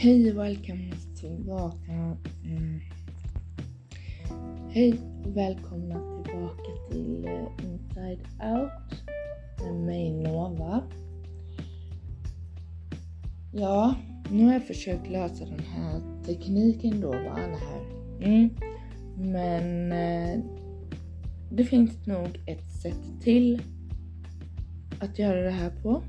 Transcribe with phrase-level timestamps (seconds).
[0.00, 2.16] Hej och välkomna tillbaka.
[2.44, 2.80] Mm.
[4.70, 9.02] Hej och välkomna tillbaka till eh, Inside Out
[9.62, 10.82] med mig Nova.
[13.52, 13.94] Ja,
[14.30, 17.84] nu har jag försökt lösa den här tekniken då, va, det här.
[18.20, 18.50] Mm.
[19.16, 20.44] Men eh,
[21.50, 23.62] det finns nog ett sätt till
[24.98, 26.02] att göra det här på.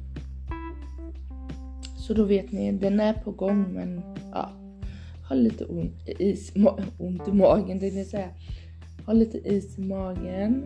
[2.09, 4.51] Så då vet ni, den är på gång men ja,
[5.23, 6.53] har lite ont is,
[6.97, 8.29] ont i magen det vill säga.
[9.05, 10.65] Har lite is i magen.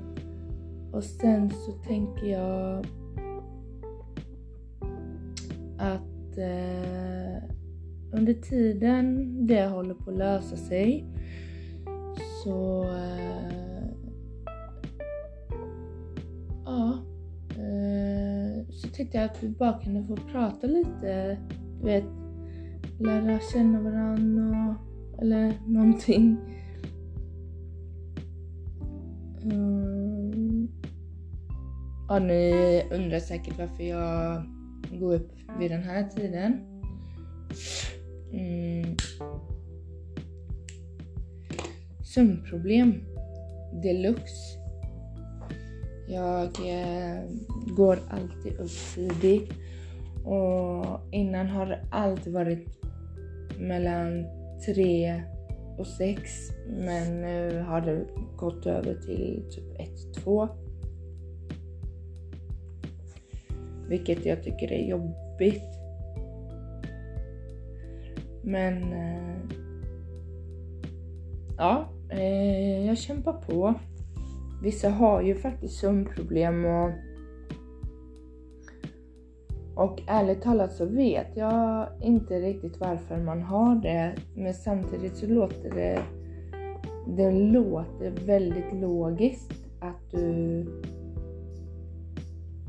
[0.92, 2.86] Och sen så tänker jag
[5.78, 7.44] att eh,
[8.12, 11.06] under tiden det håller på att lösa sig
[12.44, 13.73] så eh,
[18.94, 21.38] tänkte jag att vi bara kunde få prata lite,
[21.80, 22.04] du vet,
[23.00, 26.38] lära känna varandra och, eller någonting.
[29.44, 30.68] Mm.
[32.08, 34.44] Ja, ni undrar säkert varför jag
[35.00, 36.60] går upp vid den här tiden.
[38.32, 38.96] Mm.
[42.14, 42.94] Sömnproblem
[43.84, 44.63] deluxe.
[46.14, 47.24] Jag eh,
[47.78, 49.52] går alltid upp tidigt
[50.26, 52.68] och innan har det alltid varit
[53.60, 54.26] mellan
[54.66, 55.24] tre
[55.78, 56.22] och sex
[56.68, 58.06] men nu har det
[58.38, 60.48] gått över till typ ett, två.
[63.88, 65.64] Vilket jag tycker är jobbigt.
[68.44, 69.36] Men eh,
[71.58, 73.74] ja, eh, jag kämpar på.
[74.64, 76.90] Vissa har ju faktiskt sömnproblem och
[79.76, 84.16] och ärligt talat så vet jag inte riktigt varför man har det.
[84.36, 86.04] Men samtidigt så låter det,
[87.18, 90.66] det låter väldigt logiskt att du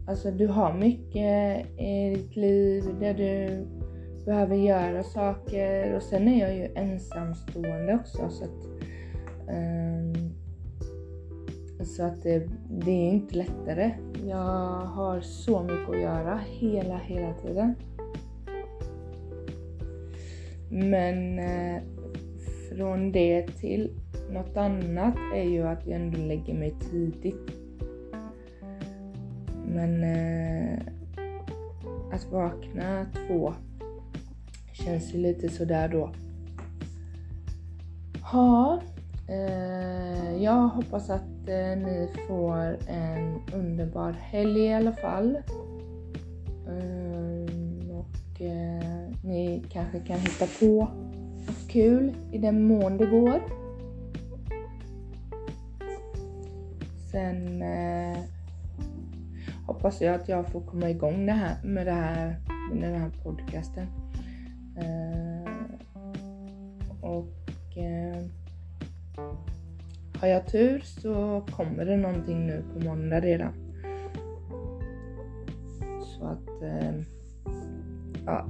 [0.06, 3.66] Alltså du har mycket i ditt liv där du
[4.24, 8.64] behöver göra saker och sen är jag ju ensamstående också så att
[9.48, 10.43] um,
[11.84, 13.94] så att det, det är inte lättare.
[14.26, 17.74] Jag har så mycket att göra hela, hela tiden.
[20.70, 21.82] Men eh,
[22.70, 23.90] från det till
[24.30, 27.50] något annat är ju att jag ändå lägger mig tidigt.
[29.66, 30.78] Men eh,
[32.12, 33.54] att vakna två
[34.72, 36.10] känns ju lite sådär då.
[38.32, 38.80] Ja,
[39.28, 45.38] Eh, jag hoppas att eh, ni får en underbar helg i alla fall.
[46.68, 50.88] Ehm, och eh, ni kanske kan hitta på
[51.46, 53.40] något kul i den mån det går.
[57.12, 57.64] Sen
[59.66, 62.36] hoppas jag att jag får komma igång det här, med, det här,
[62.72, 63.86] med den här podcasten.
[70.24, 73.52] Har jag tur så kommer det någonting nu på måndag redan.
[76.00, 76.94] Så att eh,
[78.26, 78.46] ja,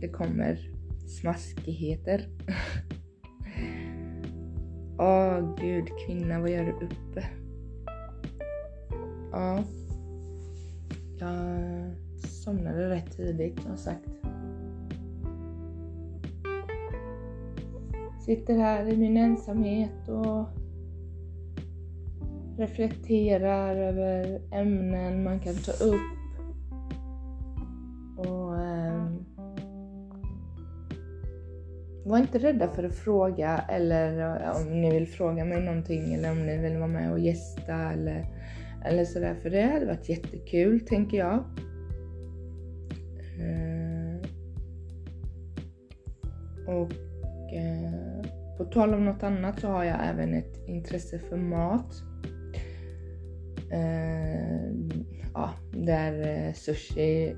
[0.00, 0.58] det kommer
[1.06, 2.28] smaskigheter.
[4.98, 7.26] Åh oh, gud kvinna, vad gör du uppe?
[9.32, 9.64] Ja,
[11.18, 11.60] jag
[12.28, 14.08] somnade rätt tidigt som sagt.
[18.26, 20.59] Sitter här i min ensamhet och
[22.60, 26.18] reflekterar över ämnen man kan ta upp.
[28.16, 29.24] Och ehm,
[32.04, 36.30] Var inte rädda för att fråga eller eh, om ni vill fråga mig någonting eller
[36.30, 38.26] om ni vill vara med och gästa eller,
[38.84, 39.34] eller sådär.
[39.34, 41.34] För det hade varit jättekul tänker jag.
[43.40, 44.20] Eh,
[46.66, 46.92] och
[47.54, 48.26] eh,
[48.58, 52.02] på tal om något annat så har jag även ett intresse för mat.
[53.72, 54.72] Eh,
[55.34, 57.36] ja, där eh, sushi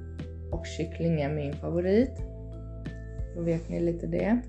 [0.52, 2.22] och kyckling är min favorit.
[3.36, 4.40] Då vet ni lite det.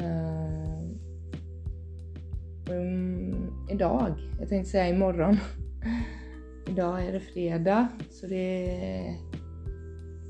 [0.00, 0.80] Eh,
[2.70, 5.36] um, idag, jag tänkte säga imorgon.
[6.68, 8.78] idag är det fredag så det,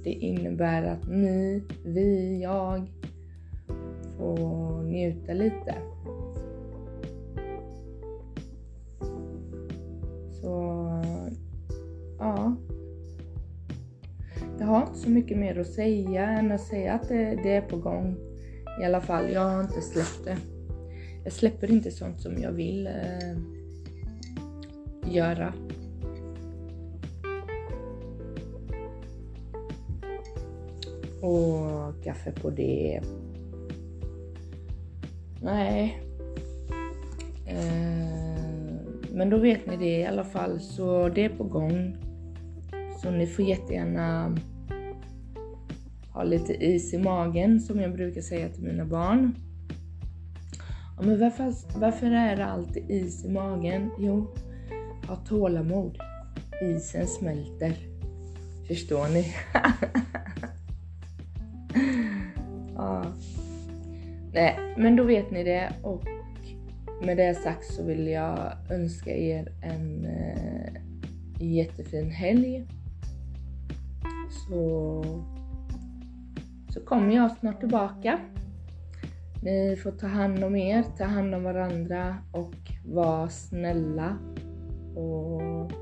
[0.04, 2.86] det innebär att ni, vi, jag
[4.16, 5.74] får njuta lite.
[10.46, 10.88] Så
[12.18, 12.56] ja.
[14.58, 17.60] Jag har inte så mycket mer att säga än att säga att det, det är
[17.60, 18.16] på gång.
[18.80, 20.36] I alla fall, jag har inte släppt det.
[21.24, 23.38] Jag släpper inte sånt som jag vill eh,
[25.14, 25.52] göra.
[31.22, 33.00] Och kaffe på det.
[35.42, 36.02] Nej.
[37.46, 38.05] Eh,
[39.16, 41.96] men då vet ni det i alla fall, så det är på gång.
[43.02, 44.36] Så ni får jättegärna
[46.12, 49.34] ha lite is i magen som jag brukar säga till mina barn.
[50.96, 53.90] Ja, men varför, varför är det alltid is i magen?
[53.98, 54.34] Jo,
[55.08, 55.98] ha tålamod.
[56.62, 57.76] Isen smälter.
[58.68, 59.34] Förstår ni?
[62.74, 63.04] ja.
[64.32, 66.15] Nej, men då vet ni det och
[67.02, 70.72] med det sagt så vill jag önska er en eh,
[71.40, 72.66] jättefin helg.
[74.30, 75.02] Så,
[76.68, 78.20] så kommer jag snart tillbaka.
[79.42, 82.54] Ni får ta hand om er, ta hand om varandra och
[82.84, 84.18] vara snälla
[84.94, 85.72] och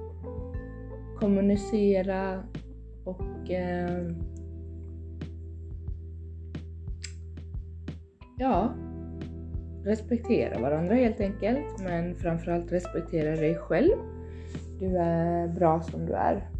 [1.20, 2.42] kommunicera
[3.04, 4.10] och eh,
[8.38, 8.74] ja,
[9.84, 11.82] respektera varandra helt enkelt.
[11.84, 13.96] Men framförallt respektera dig själv.
[14.80, 16.50] Du är bra som du är.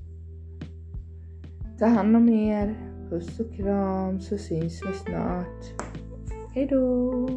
[1.79, 2.75] Ta hand om er.
[3.11, 5.85] Puss och kram så syns vi snart.
[6.55, 7.29] Hejdå!